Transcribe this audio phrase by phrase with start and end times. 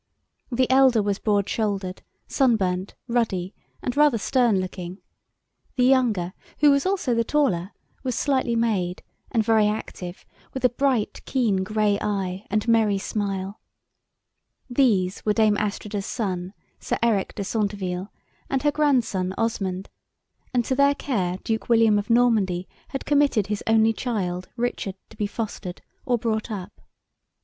[0.51, 3.53] The elder was broad shouldered, sun burnt, ruddy,
[3.83, 4.97] and rather stern looking;
[5.75, 10.25] the younger, who was also the taller, was slightly made, and very active,
[10.55, 13.59] with a bright keen grey eye, and merry smile.
[14.67, 18.11] These were Dame Astrida's son, Sir Eric de Centeville,
[18.49, 19.87] and her grandson, Osmond;
[20.51, 25.15] and to their care Duke William of Normandy had committed his only child, Richard, to
[25.15, 26.81] be fostered, or brought up.